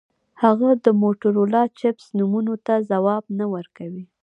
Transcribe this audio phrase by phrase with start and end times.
[0.43, 4.03] هغه د موټورولا چپس نومونو ته ځواب نه ورکوي